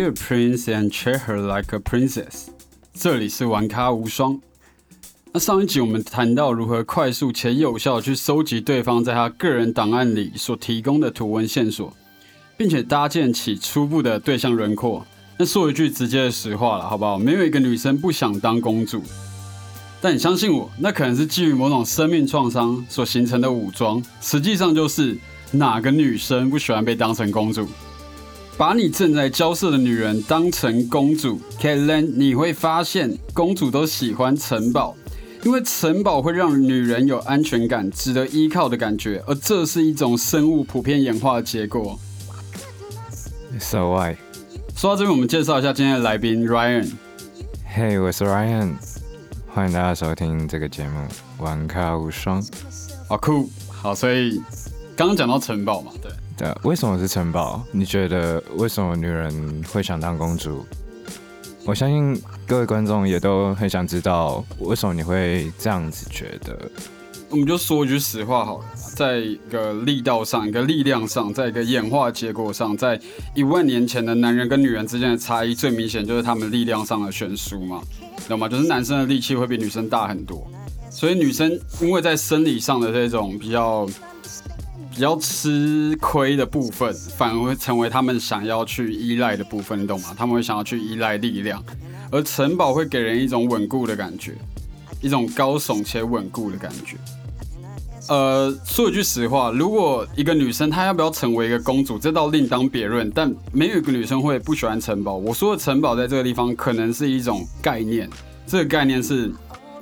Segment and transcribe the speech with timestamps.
[0.00, 2.46] A prince and treat her like a princess。
[2.94, 4.40] 这里是玩咖无双。
[5.30, 11.94] 那上一集我们谈到如何快速且有效去收集对方在他个人档案里所提供的图文线索，
[12.56, 15.06] 并且搭建起初步的对象轮廓。
[15.36, 17.18] 那说一句直接的实话了，好不好？
[17.18, 19.02] 没有一个女生不想当公主，
[20.00, 24.02] 但你相信我，那可能是基于某种生命创伤所形成的武装。
[24.22, 25.18] 实际上就是
[25.52, 27.68] 哪个女生不喜欢被当成公主？
[28.60, 34.94] 把你正在交涉的女人当成公主 k a t l n 你会发现公主都喜欢城堡。
[35.42, 41.98] 因为城堡会让女人有安全感、值得依靠的感觉，而这是一种生物普遍演化的结果。
[43.58, 44.16] So why？
[44.76, 46.90] 说到这边，我们介绍一下今天的来宾 Ryan。
[47.74, 48.74] Hey，我是 Ryan，
[49.48, 50.98] 欢迎大家收听这个节目
[51.42, 52.42] 《玩咖无双》。
[53.08, 54.38] 好酷，好，所以
[54.94, 56.12] 刚刚讲到城堡嘛，对
[56.62, 57.62] 为什么是城堡？
[57.72, 60.64] 你觉得为什么女人会想当公主？
[61.64, 66.58] 我相信各位观众也都很想知道，为什么你会这样子觉得？
[67.28, 68.64] 我们就说一句实话好了，
[68.96, 72.98] 在一个力道上、一个力量上，在一个演化结果上，在
[73.34, 77.82] 一万年前的男人跟女人之间的差异，最明显就是他们力量上的悬殊嘛，
[78.28, 78.48] 懂吗？
[78.48, 80.50] 就是男生的力气会比女生大很多，
[80.90, 83.86] 所以女生因为在生理上的这种比较。
[84.90, 90.14] 比较吃亏的部分，反而会成为他们想要去依赖的部分，你懂吗？
[90.18, 91.62] 他们会想要去依赖力量，
[92.10, 94.34] 而城堡会给人一种稳固的感觉，
[95.00, 96.96] 一种高耸且稳固的感觉。
[98.08, 103.08] 呃，说一句实话，如果一个女生她要不要成为一个公主，这倒另当别论。
[103.12, 105.14] 但没有一个女生会不喜欢城堡。
[105.14, 108.10] 我说的城堡在这个地方，可能是一种概念，
[108.48, 109.30] 这个概念是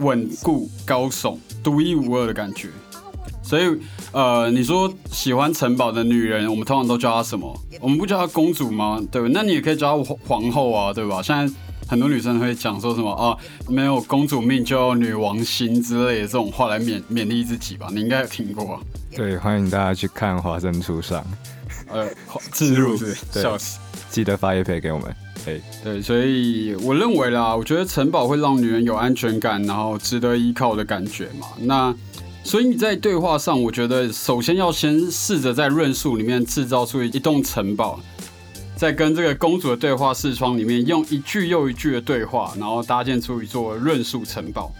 [0.00, 2.68] 稳固、高耸、独一无二的感觉。
[3.48, 3.64] 所以，
[4.12, 7.58] 呃，你说喜欢城堡的女人，我们通常都叫她什么？
[7.80, 9.00] 我们不叫她公主吗？
[9.10, 9.28] 对吧？
[9.32, 11.22] 那你也可以叫她皇后啊，对吧？
[11.22, 11.54] 现在
[11.88, 13.34] 很多女生会讲说什么啊，
[13.66, 17.88] 没有公主命就要女王心之类的这种话来勉勉励自己吧？
[17.90, 18.78] 你应该有听过。
[19.16, 21.22] 对，欢迎大家去看《华生初上》。
[21.90, 22.06] 呃，
[22.52, 23.78] 自入是笑死，
[24.10, 25.16] 记得发一配给我们。
[25.42, 31.46] 对对，所以我认为啦，我觉得城堡会让女人有安全感，然后值得依靠的感觉嘛。
[31.58, 31.94] 那
[32.48, 38.00] 所以你在对话上，我觉得首先要先试着在论述里面制造出一栋城堡，
[38.74, 44.72] 在跟这个公主的对话视窗里面用一句又一句的对话，然后搭建出一座论述城堡。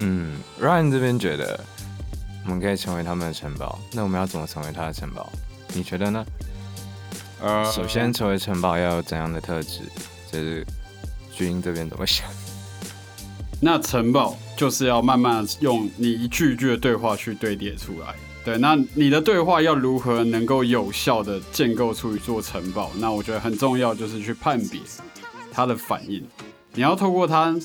[0.00, 1.58] 嗯，Ryan 这边觉得
[2.44, 5.32] 我们可以成为他们的城堡，那我们要怎么成为他的城堡？
[5.72, 6.22] 你觉得呢？
[7.40, 9.80] 呃，首先成为城堡要有怎样的特质？
[10.30, 10.66] 就是
[11.32, 12.28] 巨婴这边怎么想？
[13.58, 18.14] 那城堡就是要慢慢用你一句一句的对话去堆叠出来。
[18.44, 22.90] 对，那你的对话要如何能够有效的建构出一座城堡？
[22.98, 24.80] 那我觉得很重要，就是去判别
[25.50, 26.24] 他的反应。
[26.72, 27.56] 你要透过他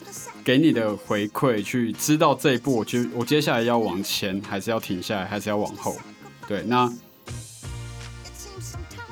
[0.44, 5.96] 给你的回馈，去知道这一步，我就我接下来要往前，还是要停下来，还是要往后？
[6.48, 6.92] 对，那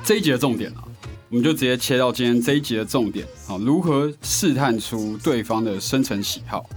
[0.02, 0.82] 这一集的重点啊，
[1.28, 3.24] 我们就直接切到今天这一集的重点。
[3.46, 6.68] 好，如何试探出对方的深层喜好？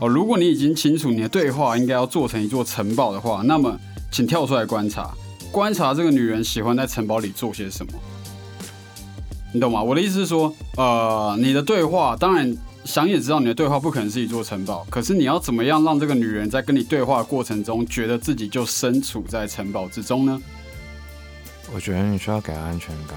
[0.00, 3.78] 哦，如果你已经清楚你的对话应该要做成一座城堡的话，那么
[4.10, 5.14] 请跳出来观察，
[5.52, 7.92] 观察这个女人喜欢在城堡里做些什么。
[9.52, 9.80] 你懂吗？
[9.80, 12.52] 我的意思是说，呃，你的对话当然
[12.84, 20.42] 想也知道你的对话不可能是一座城堡，可是你要怎么样让这个女人在跟你对话过程中觉得自己就身处在城堡之中呢？
[21.72, 23.16] 我觉得你需要给她安全感，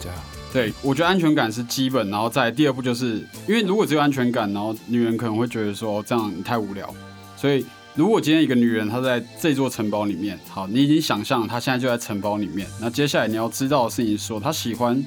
[0.00, 0.18] 这样。
[0.54, 3.16] 对，我觉得安全感是基本，然后再第二步就是，
[3.48, 6.88] 因为如果只有安全感，然后女人可能会觉得说这样太无聊，
[7.36, 7.66] 所以
[7.96, 15.04] 如果今天一个女人她在这座城堡里面，好，你已经想象她现在就在城堡里面，那接下来你要知道的事情是说她喜欢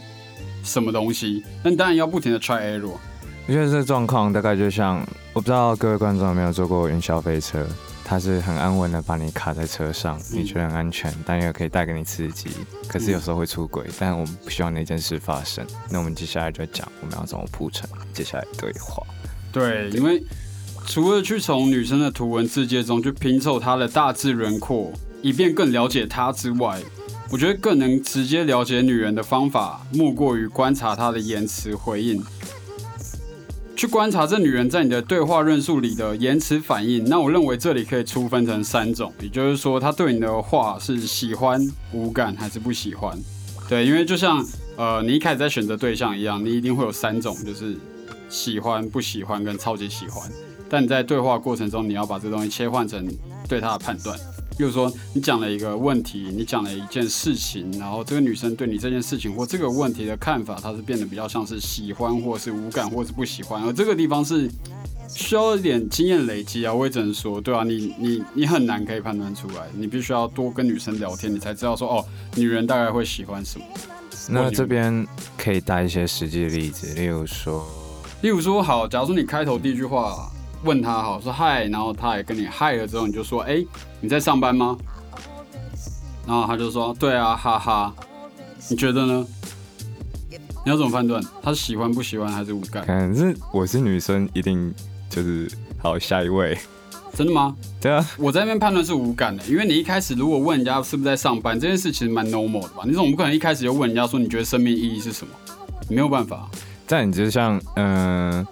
[0.64, 2.98] 什么东西，那当然要不停的 try error。
[3.48, 5.00] 我觉得这状况大概就像，
[5.32, 7.66] 我不知道各位观众有没有坐过云霄飞车。
[8.10, 12.50] 它是很安稳的把你卡在车上，你觉得很安全，但又可以带给你刺激。
[12.88, 15.68] 可是有时候会出轨，但我们不希望那件事发生。
[15.90, 19.04] 那我们接下来就讲我们要怎么铺陈接下来对话。
[19.52, 20.24] 对，因为
[20.86, 26.80] 除了去从女生的图文字界中去拼凑她的大致轮廓，以便更了解她之外，
[27.30, 32.24] 我觉得更能直接了解女人的方法，莫过于观察她的言辞回应。
[33.78, 41.62] 去观察这女人在你的对话论述里的言辞反应，那我认为这里可以粗分成三种，也就是说，她对你的话是喜欢、
[41.94, 43.16] 无感还是不喜欢？
[43.70, 44.44] 对，因为就像
[44.78, 47.78] 呃你一开始在选择对象一样，你一定会有三种，就是
[48.30, 50.28] 喜欢、不喜欢跟超级喜欢。
[50.68, 53.08] 但你在对话过程中，你要把这东西切换成
[53.48, 54.18] 对她的判断。
[54.58, 64.50] 比如说你讲了一个问题，你讲了一件事情，然后这个女生对你这件事情或这个问题的看法，她是变得比较像是喜欢，或是无感，或是不喜欢，而这个地方是
[65.08, 66.74] 需要一点经验累积啊。
[66.74, 72.06] 我也只能说，对啊，你你你很难可以判断出来，你必须要多跟女生聊天，你才知道说哦，
[72.36, 73.66] 女人大概会喜欢什么。
[74.30, 75.08] 那这边
[75.38, 77.66] 可以带一些实际的例子，例如说，
[78.22, 80.30] 例如说，好，假如说你开头第一句话
[80.64, 83.64] 问他好说嗨，然后他也跟你嗨了之后，你就说哎，
[84.02, 84.78] 你在上班吗？
[86.26, 87.94] 然后他就说对啊，哈哈。
[88.70, 89.26] 你觉得呢？
[90.66, 92.86] 你要怎么判断他是喜欢不喜欢还是无感？
[92.86, 94.74] 可是我是女生，一定
[95.10, 96.58] 就是好下一位。
[97.14, 97.56] 真的吗？
[97.80, 102.84] 对啊，我在那边判断是无感的，因为你一开始如果问人家是不是在上班，这件事其实蛮 normal 的吧？
[102.86, 105.34] 你总不可能一开始就问人家说你觉得生命意义是什么？
[105.90, 106.50] 没有办法。
[106.86, 108.46] 但你就像，嗯，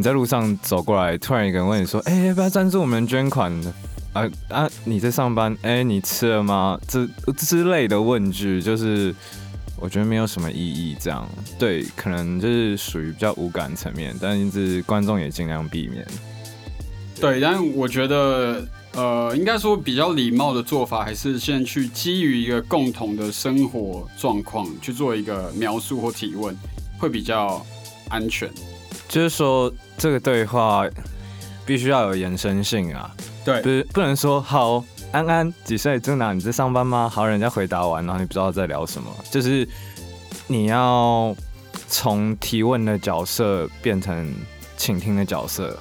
[0.00, 3.52] 你在路上走过来，突然一个人问你说，哎，要不要赞助我们捐款？
[4.14, 5.54] 啊啊，你在上班？
[5.60, 6.80] 哎，你吃了吗？
[6.88, 7.06] 这
[7.36, 9.14] 之类的问句，就是
[9.78, 10.96] 我觉得没有什么意义。
[10.98, 16.02] 这样，对，可能就是属于比较无感层面，但是观众也尽量避免。
[17.20, 26.56] 对，但我觉得，呃，应该说比较礼貌的做法，还是先去基于一个共同的生活状况去做一个描述或提问，
[26.98, 27.62] 会比较
[28.08, 28.48] 安全。
[29.10, 30.86] 就是说，这个对话
[31.66, 33.14] 必须要有延伸性啊。
[33.44, 36.32] 对，不是不能说好安安几岁住哪？
[36.32, 37.10] 你在上班吗？
[37.12, 39.10] 好，人家回答完，然后你不知道在聊什么。
[39.30, 39.68] 就是
[40.46, 41.36] 你要
[41.88, 44.32] 从提问的角色变成
[44.76, 45.78] 倾听的角色。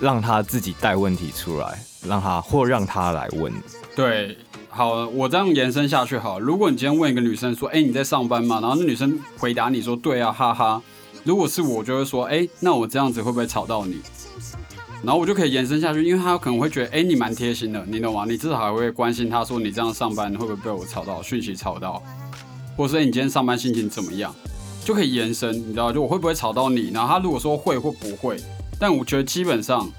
[0.00, 1.78] 让他自己带问题出来，
[2.08, 3.52] 让他或让他来问。
[3.94, 4.34] 对，
[4.70, 6.40] 好，我这样延伸下去好。
[6.40, 10.80] 如果你今天问一个女生说：“哎，你在上班吗？”然后那女生回答你说：“对啊，哈哈。”
[11.24, 14.00] 如果是我，就会说：“哎，那我这样子会不会吵到你？”
[15.02, 18.24] 然后我就可以延伸下去，因为他可能会觉得：“哎，你蛮贴心的，你懂吗？
[18.28, 22.02] 你至少还会关心他说你这样上班会不会被我吵到，讯息吵到，
[22.76, 24.34] 或者说你今天上班心情怎么样，
[24.84, 26.90] 就可以延伸，你知道，就我会不会吵到你？
[26.92, 28.36] 然后他如果说会或不会。
[28.78, 29.90] 但我觉得基本上，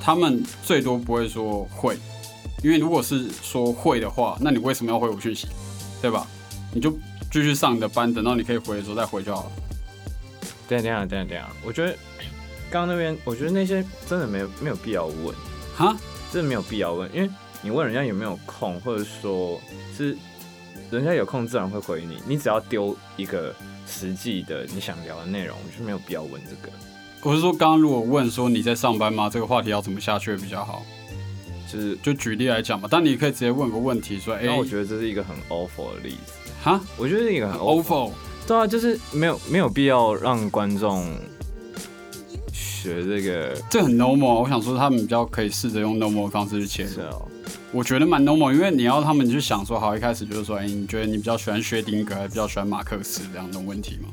[0.00, 1.96] 他们最多不会说会，
[2.62, 5.48] 因为如果是说会的话，那你为什么要回我讯息，
[6.00, 6.26] 对吧？
[6.72, 6.90] 你就
[7.32, 9.50] 继续上你的班，等到你可以回的时候再回就好了。
[10.68, 11.92] 等下等下等下等下，我觉得
[12.70, 15.34] 刚刚那边，我觉得那些真的没有没有必要问，
[15.76, 15.96] 哈，
[16.30, 17.30] 真的没有必要问，因为
[17.62, 19.60] 你问人家有没有空，或者说
[19.96, 20.16] 是
[20.90, 23.54] 人家有空自然会回你，你只要丢一个
[23.86, 26.72] 实际的你想聊的内容，我就没有必要问这个。
[27.22, 29.28] 我是说，刚刚如果问说你在上班吗？
[29.28, 30.84] 这个话题要怎么下去比较好？
[31.70, 36.32] 就是就举例来讲嘛，但你可以直接问个问题说：“哎，我觉得这是一个很 awful 的例子。”
[36.62, 38.12] 哈，我觉得是一个很 awful。
[38.48, 41.06] 对啊，就是没有没有必要让观众
[42.50, 44.40] 学这个，这很 normal。
[44.40, 47.02] 我想说，他们比较可以试着用 normal 的方式去切入。
[47.72, 54.08] 我觉得蛮 normal，因为你要他们去想说，好，一开始就是说，哎，你觉得你比较喜欢薛定谔，还是比较喜欢马克思这样的问题吗？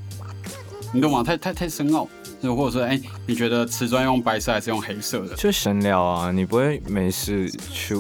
[0.94, 1.24] 你懂吗？
[1.24, 2.06] 太太太深奥。
[2.44, 5.34] 就或者说，哎，你觉得瓷砖用白色还是用黑色的？
[5.36, 7.96] 就闲聊啊，你不会没事去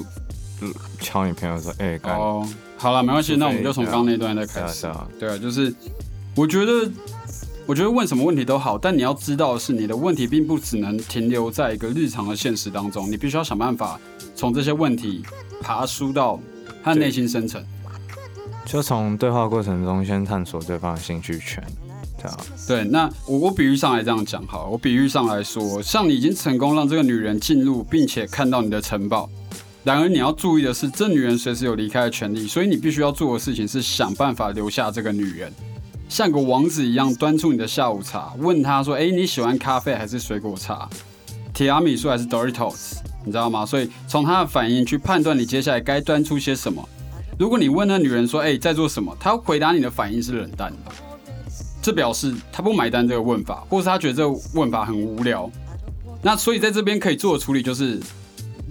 [0.99, 2.45] 敲你朋友说，哎，哦，
[2.77, 4.91] 好了，没关系，那我们就从刚刚那段再开始。
[5.17, 5.73] 对啊，就是
[6.35, 6.91] 我觉得，
[7.65, 13.99] 我觉得问什么问题都好，但你要知道的是，你的问题并不只能停留在一个日常的现实当中，你必须要想办法
[14.35, 15.23] 从这些问题
[15.61, 16.39] 爬梳到
[16.83, 17.63] 他内心深层。
[18.65, 21.63] 就从对话过程中先探索对方的兴趣圈。
[22.67, 29.29] 对，那我我比喻上来这样讲好，我比喻上来说，像你已经成功让这个女人进入，并且看到你的城堡，
[29.83, 35.53] 然而你要注意的是，这女人随时有离开的权利，所以你必须要做的事情是想办法留下这个女人，
[36.07, 40.87] 像个王子一样端出你的下午茶，问他说：“哎，你喜欢咖啡还是水果茶？
[41.53, 42.97] 提拉米苏还是 Doritos？
[43.23, 46.87] 你知道吗？”所以从他的反应去判断你接下来该端出些什么。
[47.37, 50.91] 如果你问那女人说：“哎，在做什么？”她回答你的反应是冷淡的。
[51.81, 55.47] 这表示他不买单这个问法，或是他觉得这个问法很无聊。
[56.23, 57.99] 那所以在这边可以做的处理就是，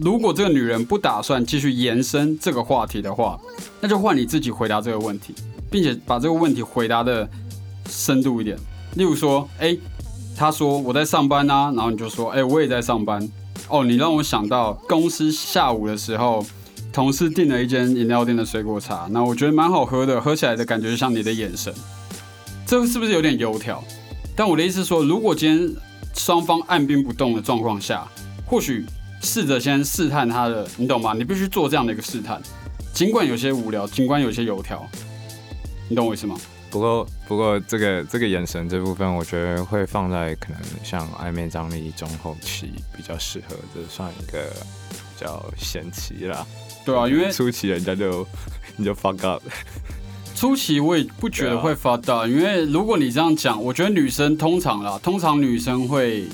[0.01, 3.39] 如果这个女人不打算继续延伸这个话题的话，
[3.81, 5.33] 那就换你自己回答这个问题，
[5.75, 7.29] 并且把这个问题回答的
[7.89, 8.57] 深度一点。
[8.95, 9.77] 例如说，哎，
[10.37, 13.29] 他说我在上班啊，然后你就说，哎，我也在上班。
[13.69, 16.47] 哦，你让我想到公司下午的时候，
[16.93, 21.75] 同事订了一间饮料店的水果茶，那我觉得蛮好喝的，喝起来的感觉就像你的眼神。
[22.65, 23.83] 这是不是有点油条？
[24.37, 25.75] 但我的意思是说，如果今天
[26.15, 28.07] 双方按兵不动的状况下，
[28.47, 28.87] 或许
[29.21, 31.15] 试着先试探他的，你懂吗？
[31.15, 32.41] 你必须做这样的一个试探，
[32.93, 34.87] 尽管有些无聊，尽管有些油条，
[35.89, 36.37] 你懂我意思吗？
[36.71, 44.43] 不过，不过这个这个眼神这部分，我觉得会放在可能像暧昧张力中后期比较适合，这算一个
[44.91, 46.45] 比较前期啦。
[46.85, 48.27] 对啊，因为初期人家就
[48.77, 49.43] 你就 fuck up。
[50.35, 56.27] 初期我也不觉得会发大，因为如果你这样讲，我觉得女生通常啦，通常女生会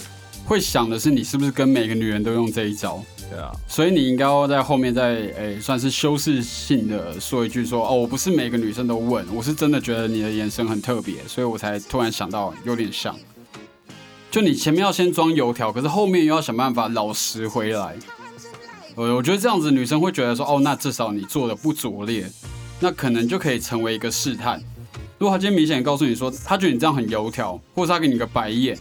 [0.46, 13.16] 会想的是你是不是跟每个女人都用这一招，对啊，所以你应该要在后面再诶、算是修饰性的说一句说哦，我不是每个女生都问，我是真的觉得你的眼神很特别，所以我才突然想到有点像，
[14.32, 17.96] 就你前面要先装油条，可是后面又要想办法老实回来。
[18.96, 22.28] 我我觉得这样子女生会觉得说哦，那至少你做的不拙劣，
[22.80, 24.60] 那可能就可以成为一个试探。
[25.20, 28.74] 如果他今天明显告诉你说，他觉得你这样很油条，或者他给你个白眼，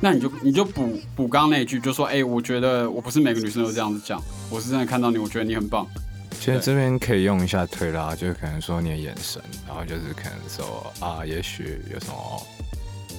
[0.00, 4.18] 那你就你就补补刚刚那一句，就说，哎、我觉得我不是每个女生都这样子讲，
[4.48, 5.86] 我是真的看到你，我觉得你很棒。
[6.30, 12.42] 其实这边可以用一下推拉，就是可能说你的眼神，然后就是可能说啊，也许有什么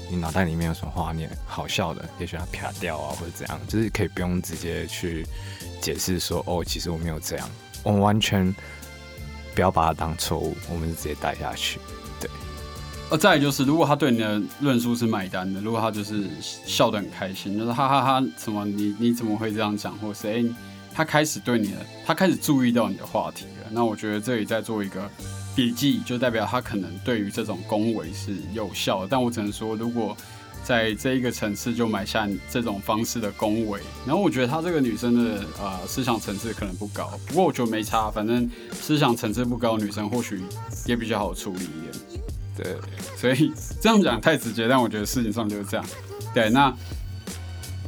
[0.09, 5.23] 你脑袋里面有什么画面好笑的，也许它啪掉啊，或者怎样，就是可以不用直接去
[5.79, 7.47] 解释说哦，其实我没有这样，
[7.83, 8.51] 我们完全
[9.53, 11.79] 不要把它当错误，我们是直接带下去。
[13.09, 20.43] 呃，再就是，如果他对你的论述是买单的，如果他就是笑得很开心，就是哈哈哈什么你你怎么会这样讲，或是哎、
[20.91, 25.07] 他开始对你的，他开始注意到你的话题了，那我觉得这里在做一个
[25.55, 29.07] 笔记，就代表他可能对于这种恭维是有效的。
[29.07, 30.17] 但我只能说，如果
[30.63, 40.41] 在这一个层次就买下这种方式的恭维，然后我觉得她这个女生的、呃思想层次可能不高，不过我觉得没差，反正思想层次不高女生或许
[40.87, 42.32] 也比较好处理一点。
[42.55, 42.75] 对，
[43.17, 45.85] 所以这样讲太直接，但我觉得事情上就是这样。
[46.33, 46.73] 对，那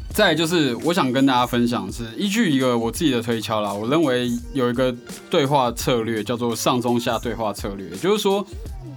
[0.10, 4.96] 再就是我想跟大家分享是依据一个我自己的推敲啦，我认为有一个
[5.30, 8.46] 对话策略叫做上中下对话策略，也就是说，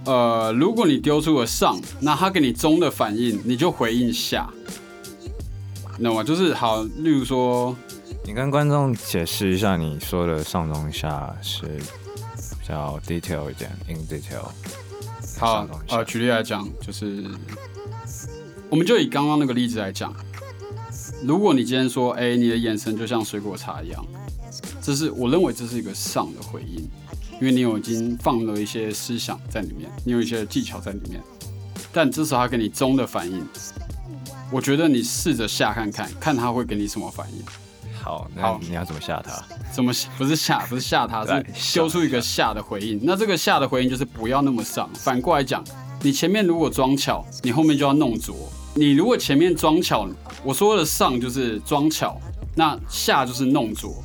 [0.05, 4.49] 呃，如果你丢出了上，那他给你中的反应，你就回应下，
[5.97, 6.23] 你懂吗？
[6.23, 7.75] 就是好，例如说，
[8.23, 14.47] 你跟观众解释一下你说的上中下是比较 detail 一点，in detail。
[15.39, 17.23] 好呃，举例来讲，就是
[18.69, 20.13] 我们就以刚刚那个例子来讲，
[21.23, 24.05] 如果你今天说，哎、你的眼神就像水果茶一样，
[24.81, 26.81] 这是我认为这是一个上的回应，
[27.39, 31.23] 因为你有已经放了一些思想在里面，你有一些技巧在里面，
[31.93, 33.41] 但这时候他给你中的反应，
[34.51, 37.41] 我觉得你试着下看看，看他会给你什么反应。
[38.01, 39.43] 好，那好你要怎么吓他？
[39.71, 42.99] 怎么不是吓不是吓他，对 是修出一个吓的回应。
[43.03, 44.89] 那这个吓的回应就是不要那么上。
[44.95, 45.63] 反过来讲，
[46.01, 48.35] 你前面如果装巧，你后面就要弄拙。
[48.75, 50.07] 你如果前面装巧，
[50.43, 52.19] 我说的上就是装巧，
[52.55, 54.01] 那下就是弄拙。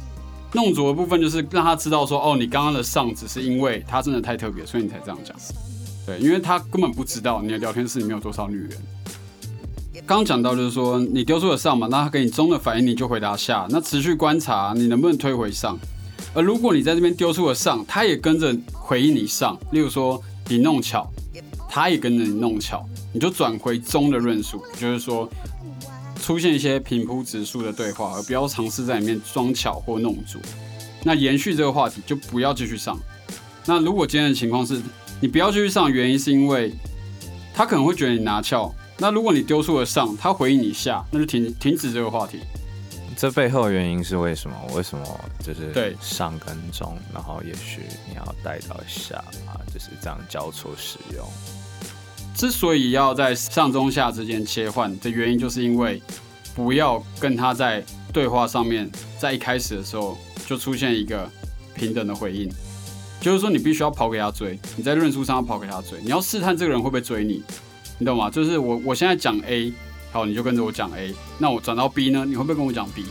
[0.52, 5.36] 弄拙的部分就是让他知道说，哦，你刚刚的上只是因为他真的太特别，所以你才这样讲。
[6.06, 8.70] 对，因为他根本不知道你的聊天室里面有多少女人。
[10.06, 13.66] 刚讲到就是说，你丢出了上嘛，那他给你中的反应，你就回答下。
[13.70, 15.78] 那持续观察，你能不能推回上？
[16.34, 21.08] 而如果你在这边丢出了上，他也跟着回应你上，例如说你弄巧，
[21.68, 25.28] 他也跟着你弄巧，你就转回中的论述，就是说
[26.20, 30.40] 出现一些平铺直述的对话，而不要尝试在里面装巧或弄拙。
[31.04, 32.98] 那延续这个话题，就不要继续上。
[33.64, 34.82] 那如果今天的情况是
[35.20, 36.72] 你不要继续上，原因是因为
[37.54, 38.74] 他可能会觉得你拿翘。
[38.98, 42.40] 那如果你丢出了上，他回应你下，那就停停止这个话题。
[43.16, 44.56] 这背后的原因是为什么？
[44.74, 45.04] 为什么
[45.38, 51.24] 就是对上跟中，然后也许你要带到下啊，就是这样交错使用。
[52.34, 56.02] 之所以要在上中下之间切换的原因，就是因为
[56.56, 61.30] 不要跟他在对话上面，在一开始的时候就出现一个
[61.76, 62.50] 平等的回应，
[63.20, 67.40] 就是说你必须要跑给他追，你在论述上要跑给他追，你要试探这个人会不会追你，
[67.98, 68.28] 你懂吗？
[68.28, 69.72] 就是我我现在讲 A，
[70.12, 73.04] 好，你就跟着我讲 A，那我转到 B 呢，你会不会跟我讲 B？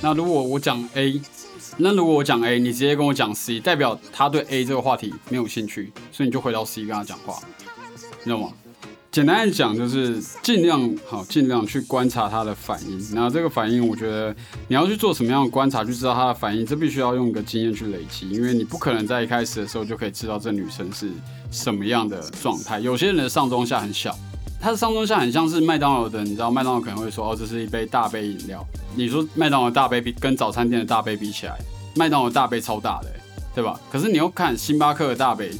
[0.00, 1.20] 那如果我讲 A，
[1.76, 7.40] 那如果我讲 A，你直接跟我讲 C，代表他对 A 这个话题没有兴趣，所以你就回到 C 跟他讲话。
[8.24, 8.52] 你懂吗？
[9.18, 13.12] 简单的讲，就是尽量好，尽量去观察他的反应。
[13.12, 14.32] 然后这个反应，我觉得
[14.68, 21.10] 你要去做什么样的观察，去知道他的反应，这必须要用一个经验去累积，因为你不可能在一开始的时候就可以知道这女生是
[21.50, 22.78] 什么样的状态。
[22.78, 24.16] 有些人的上中下很小，
[24.60, 28.64] 他的上中下很像是麦当劳的，你知道麦当劳可能会说，哦，这是一杯大杯饮料。
[28.94, 31.58] 你说麦当劳大杯比跟早餐店的大杯比起来，
[31.96, 33.10] 麦当劳大杯超大的、
[33.52, 33.80] 对吧？
[33.90, 35.50] 可是你又看星巴克的大杯，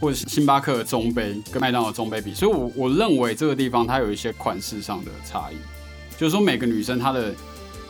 [0.00, 5.56] 或者是星巴克的中杯跟麦当劳中杯比，所以我我认为这个地方它有一些款式上的差异，
[6.16, 7.34] 就是说每个女生她的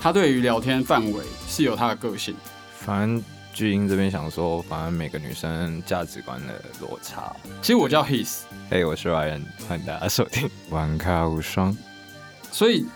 [0.01, 2.35] 她对于聊天范围是有她的个性。
[2.79, 3.23] 反正
[3.53, 7.35] 巨婴这边想说，反正每个女生价值观的落差。
[7.61, 11.73] 其实我叫 his，嘿、我是 Ryan，欢迎大家收听《玩咖无双》。
[12.51, 12.87] 所以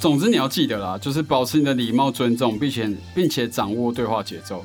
[0.00, 4.62] 总之你要记得啦，就是保持你的礼貌尊重，并且并且掌握对话节奏。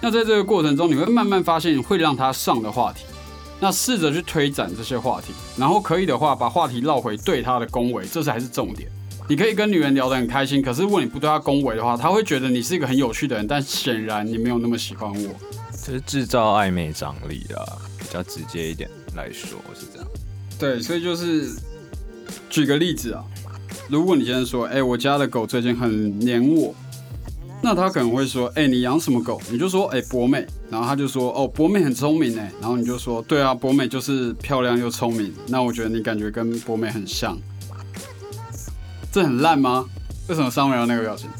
[0.00, 3.04] 那在这个过程中，你会慢慢发现会让他上的话题，
[3.60, 8.88] 那试着去推展这些话题，然后可以的话把话题绕回对他的恭维，这才是重点。
[9.26, 15.30] 你可以跟女人聊得很开心，可是如果你不对她恭维的话，她会觉得你是一个很有趣的人，但显然你没有那么喜欢我。
[15.70, 17.64] 这是制造暧昧张力啊，
[17.98, 20.06] 比较直接一点来说是这样。
[20.58, 21.56] 对，所以就是
[22.50, 23.24] 举个例子啊，
[23.88, 26.74] 如果你今天说，哎、我家的狗最近很黏我，
[27.64, 29.40] 那他可能会说，哎、你养什么狗？
[29.50, 37.38] 你就说，哎、博美，然后他就说，哦，博美很聪明哎，然后你就说，对啊，博美就是漂亮又聪明，那我觉得你感觉跟博美很像，
[39.10, 39.86] 这很烂吗？
[40.28, 41.30] 为什么上不了那个表情？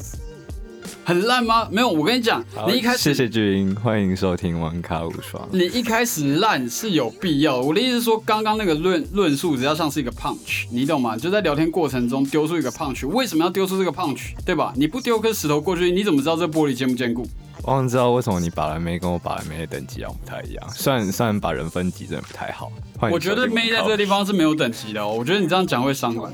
[1.07, 1.67] 很烂吗？
[1.71, 5.47] 没有，我跟你讲，你一开始谢谢巨英，欢迎收听玩卡无双。
[5.51, 7.61] 你一开始烂是有必要的。
[7.61, 11.15] 我的意思是说，刚刚那个论论述只要像是一个 punch，你懂吗？
[11.15, 14.31] 就在聊天过程中丢出一个 punch，为什么要丢出这个 punch？
[14.43, 14.73] 对吧？
[14.75, 17.23] 你不丢颗石头过去，你怎么知道这玻璃坚不坚固？
[17.61, 22.71] 我想知道为什么你把蓝妹跟我把蓝妹的等级好像不太一样，虽然虽然把人分级真的不太好。
[23.11, 25.13] 我觉得妹在这个地方是没有等级的哦。
[25.13, 26.33] 我觉得你这样讲会伤感，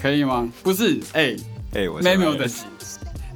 [0.00, 0.48] 可以吗？
[0.62, 1.34] 不是，哎、
[1.72, 2.62] 哎，我是妹没有等级，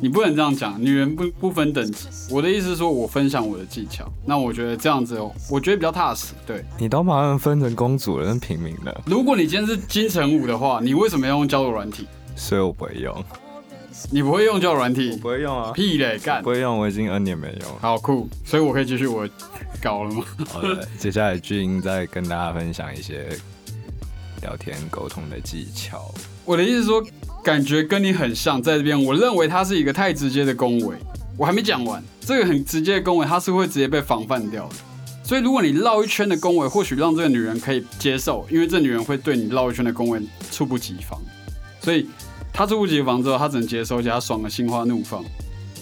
[0.01, 2.07] 你不能这样讲，女人不不分等级。
[2.31, 6.35] 我的意思是说，我分享我的技巧，那我觉得这样子哦，我觉得比较踏实。
[6.47, 12.07] 对，你都把他们分成公主了跟平民了，如果你今天是金城武的话，你为什么要用交友软体？
[12.37, 13.25] 所以我不会用，
[14.13, 15.11] 你不会用交友软体？
[15.11, 16.51] 我不会用啊，屁嘞，干不！
[16.51, 17.79] 会用，我已经 N 年没用了。
[17.81, 19.29] 好酷，所以我可以继续我
[19.83, 20.25] 搞了吗？
[20.49, 23.37] 好的，接下来巨英再跟大家分享一些
[24.43, 26.15] 聊天沟通的技巧。
[26.49, 27.05] 我的意思是说，
[27.45, 30.97] 感觉跟你很像，在这边，我认为它是一个太直接的恭维。
[31.37, 34.75] 我还没讲完，这个很直接的恭维，它是会直接被防范掉的。
[35.23, 40.19] 所以，如果你绕一圈的恭维，或许让这个女人可以接受，因为这女人会对你绕一圈的恭维
[40.51, 41.21] 猝不及防。
[41.83, 42.09] 所以，
[42.51, 45.23] 她猝不及防之后，她只能接受，而且她爽的心花怒放。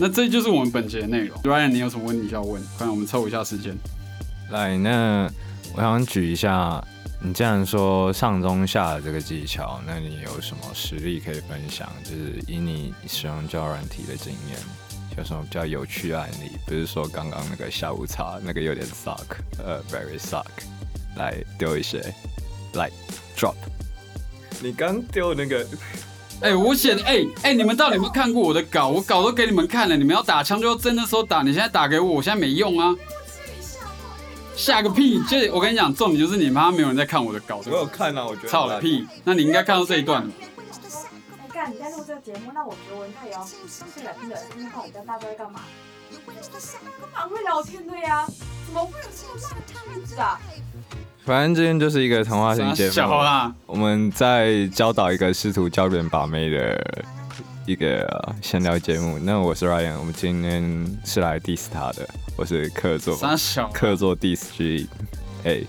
[0.01, 1.41] 那这就是我们本节的内容。
[1.45, 2.61] Ryan，你有什么问题需要问？
[2.77, 3.73] 快点，我们凑一下时间。
[4.51, 5.31] 来，那
[5.77, 6.85] 我想举一下，
[7.19, 11.91] 你既然说上中下的这个技巧，那你有什么实例可以分享？
[12.05, 14.59] 就是以你使用交友软体的经验，
[15.17, 16.53] 有什么比较有趣的案例？
[16.67, 20.45] 不是说刚刚那个下午茶那个有点 suck，呃，very suck，
[21.17, 22.01] 来丢一些，
[22.75, 22.91] 来
[23.37, 23.57] drop。
[24.61, 25.67] 你刚丢那个，
[26.43, 28.89] 哎、我写的，哎、哎、你们到底有没有看过我的稿？
[28.89, 32.95] 我稿都给你们看了，你们要打枪就要真的时候打，你现在打给我，我现在没用啊。
[34.57, 35.23] 下个屁！
[35.25, 37.71] 就是我跟你讲，重点就是你妈没有人在看我的稿子。
[37.71, 39.07] 我有，看啊，我觉得操了屁！
[39.23, 40.27] 那你应该看到这一段。
[41.69, 43.57] 你在录这个节目，那我觉得文泰也要是
[44.05, 45.61] 冷静的听听看我跟大家在干嘛。
[47.13, 48.25] 蛮会聊天的呀，
[48.67, 50.41] 怎么会有这么烂的句子啊？
[51.25, 52.93] 反正今天就是一个谈话型节目。
[52.93, 57.05] 小啦，我们在教导一个试图教别人把妹的
[57.67, 59.19] 一个闲聊节目。
[59.19, 63.19] 那我是 Ryan，我们今天是来 diss 他的，我是客座。
[63.73, 64.87] 客座 diss G，
[65.43, 65.63] 哎、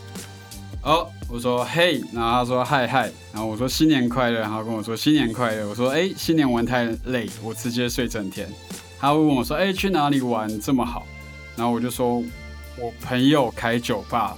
[0.84, 8.48] 哦，我说嘿，然后他说嗨嗨，然后我说新年快乐，然后跟我说新年快乐，我说哎，新年玩太累，我直接睡整天。
[9.00, 11.08] 他会问我说哎，去哪里玩这么好？
[11.56, 12.24] 然后我就说
[12.78, 14.38] 我朋友开酒吧，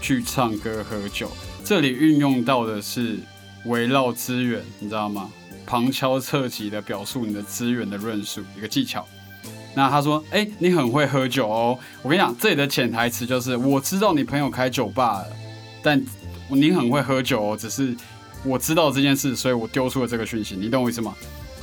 [0.00, 1.28] 去唱歌喝酒，
[1.64, 3.18] 这里运用到的是
[3.64, 5.28] 围绕资源，你知道吗？
[5.66, 9.06] 旁敲侧击的表述你的资源的论述，一个技巧。
[9.74, 15.26] 那他说：“哎、你很会喝酒哦。”我跟你讲，这里的潜台词就是：我知道你朋友开酒吧了，
[15.82, 15.98] 但
[16.48, 17.56] 你很会喝酒哦。
[17.56, 17.96] 只是
[18.44, 21.14] 我知道这件事，所以我丢出了这个讯息，你懂我意思吗？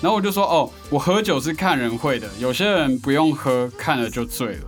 [0.02, 4.66] 然后我就说：“哦，我喝酒是看人会的，有些人不用喝，看了就醉了。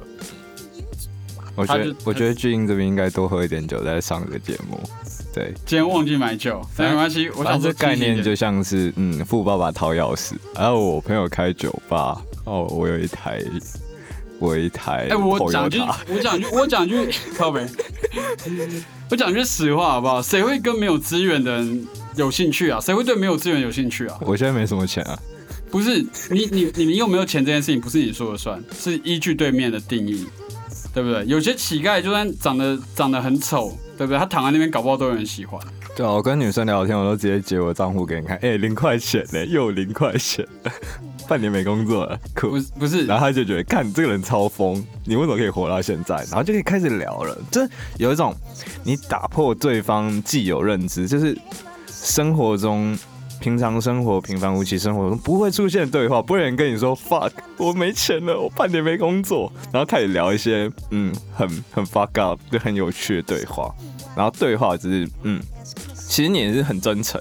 [1.55, 4.79] 我觉得我觉得巨英这边应该多喝一点酒再上这个节目。
[5.33, 13.41] 对，今天忘记买酒，但没关系，我想这概念就像是嗯，富爸爸掏钥匙，然后我朋友开酒吧，哦，我有一台，
[14.39, 17.65] 我有一台哎、我讲句我讲句，我讲句， 靠北，
[19.09, 20.21] 我讲句实话好不好？
[20.21, 22.79] 谁会跟没有资源的人有兴趣啊？
[22.81, 24.17] 谁会对没有资源有兴趣啊？
[24.21, 25.17] 我现在没什么钱啊。
[25.69, 30.25] 不是你你你们有没有钱这件事情，不是你说了算，是依据对面的定义，
[30.93, 31.25] 对不对？
[31.25, 34.17] 有些乞丐就算长得长得很丑，对不对？
[34.19, 35.59] 他躺在那边，搞不好都有人喜欢。
[35.95, 40.45] 对啊，我跟女生聊天，我都直接截我账户给你看，哎、零块钱呢、又有零块钱，
[41.27, 42.57] 半年没工作了，可不。
[42.57, 46.15] 是不是，然后他就觉得，看这个人超疯，你为什么可以活到现在？
[46.29, 48.33] 然后就可以开始聊了，这有一种
[48.83, 51.37] 你打破对方既有认知，就是
[51.87, 52.97] 生活中
[53.41, 63.73] 平常生活平凡无奇生活中不会出现对话，不会有人跟你说 fuck 我没钱了，我半年没工作，然后开始聊一些嗯很很 fuck up 就很有趣的对话，
[64.15, 65.41] 然后对话就是嗯，
[65.95, 67.19] 其实你也是很真诚，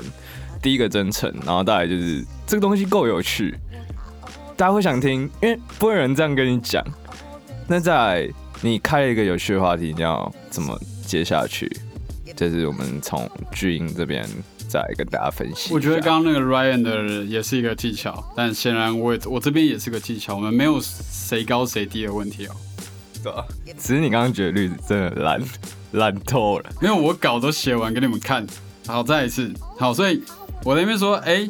[0.61, 3.59] 第一个真诚，然后再来就是这个东西够有趣，
[4.59, 6.85] 大家会想听，因为不会有人这样跟你讲。
[7.67, 8.29] 那在
[8.61, 11.71] 你开了一个有趣的话题，你要怎么接下去？
[12.37, 14.27] 这是我们从巨婴这边
[14.71, 15.75] 再跟大家分析。
[15.75, 22.55] 我觉得刚刚那个 Ryan 的也是一个技巧，但显然我也我这边也是个技巧，我们没有谁高谁低的问题哦。
[23.23, 23.45] 对啊，
[23.77, 25.43] 只是你刚刚觉得绿子真的烂
[25.93, 28.47] 烂透了，因为我稿都写完给你们看。
[28.87, 30.23] 好，再一次，好，所以
[30.65, 31.49] 我那边说，哎、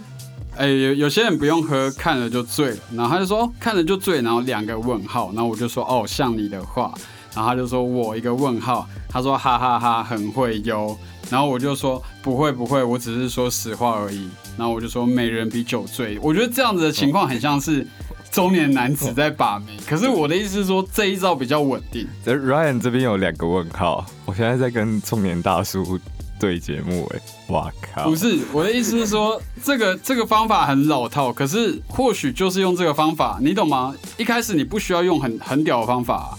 [0.57, 2.77] 哎、有有些人不用喝，看了就醉了。
[2.95, 5.31] 然后他就说，哦看了就醉，然后两个问号。
[5.33, 6.93] 然后我就说，哦，像你的话。
[7.33, 10.99] 然后他就说我一个问号，他说哈哈哈很会哟。
[11.31, 14.29] 然后我就说不会不会，我只是说实话而已。
[14.59, 17.87] 然后我就说美人比酒醉，我觉得这样子的情况很像是
[18.31, 19.77] 中年男子在把妹。
[19.87, 22.07] 可是我的意思是说这一招比较稳定。
[22.25, 25.99] 这 Ryan 这边有两个问号，我现在在跟中年大叔
[26.39, 28.05] 对节目，哎，哇靠！
[28.05, 33.95] 不是我的意思是说，这个这个方法很老套，可是或许就是用这个方法，你懂吗？
[34.19, 36.37] 一开始你不需要用很很屌的方法、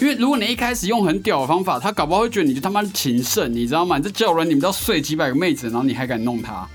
[0.00, 3.98] 因为如果你一开始用很屌的方法，他搞不好会觉得你就他妈情圣，你知道吗？
[3.98, 6.68] 你这叫人，你们都要睡几百个妹子，然后你还敢弄他，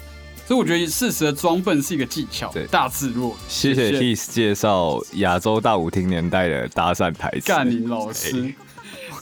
[0.45, 3.33] 所以我觉得适时的装笨是一个技巧对，大智若愚。
[3.47, 7.47] 谢谢 His 介绍亚洲大舞厅年代的搭讪台词。
[7.47, 8.53] 干你老师。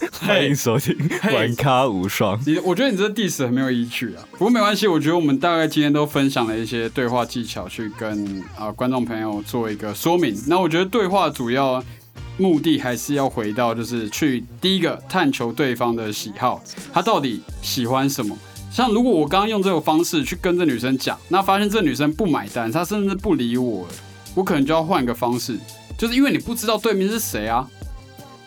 [0.19, 0.97] 欢迎收听
[1.31, 2.39] 玩咖无双。
[2.43, 10.35] 你我觉得你这 diss 很没有依据啊，不过没关系，我觉得我们大概今天都分享了一些对话技巧，去跟啊、观众朋友做一个说明。
[10.47, 11.83] 那我觉得对话主要
[12.37, 18.37] 目的还是要回到，就是去第一个探求对方的喜好，他到底喜欢什么。
[18.71, 23.85] 像如果我刚刚用这个方式去跟这女生讲，那发现这女生不买单，她甚至不理我，
[24.33, 25.59] 我可能就要换个方式，
[25.97, 27.69] 就是因为你不知道对面是谁啊，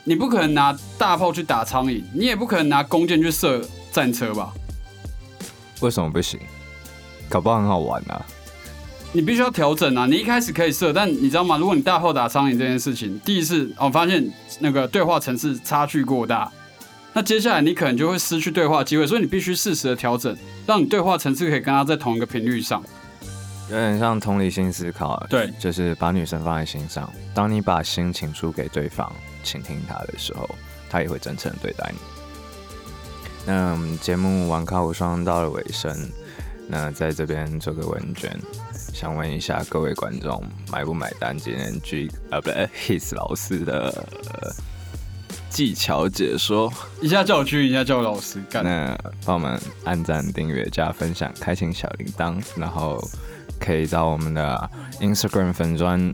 [0.02, 4.52] 你不可能拿大炮去打苍蝇，你也不可能拿弓箭去射战车吧？
[5.80, 6.40] 为什么不行？
[7.28, 8.24] 搞不好很好玩啊！
[9.14, 10.06] 你必须要调整啊！
[10.06, 11.56] 你一开始可以设，但你知道吗？
[11.56, 16.50] 如果你大后打苍蝇这件事情，第一次哦发现那个对话层次差距过大，
[17.12, 22.82] 那接下来你可能就会失去对话机会，所以你必须适时的调整，让你对话层次可以跟他在同一个频率上。
[23.70, 27.08] 有点像同理心思考，啊对就是把女生放在心上。
[27.32, 29.10] 当你把心情输给对方，
[29.44, 30.50] 倾听她的时候，
[30.90, 31.98] 她也会真诚地对待你。
[33.46, 35.96] 那我们节目玩咖无双到了尾声，
[36.66, 38.36] 那在这边做个问卷，
[38.94, 43.88] 想问一下各位观众，买不买单今天 G 呃不对 His 老师的、
[44.32, 44.52] 呃
[45.50, 46.72] 技巧解说？
[47.00, 48.64] 一下叫我 G，，一下叫我老师干。
[48.64, 53.00] 那帮我们按赞、订阅、加分享、开启小铃铛，然后
[53.60, 56.12] 可以到我们的 Instagram 粉砖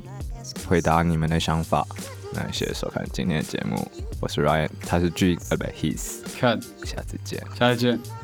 [0.67, 1.87] 回答你们的想法。
[2.35, 3.91] 那谢谢收看今天的节目，
[4.21, 7.43] 我是 Ryan，他是 G 呃不 His，看，下次见。
[7.59, 8.20] 下次见。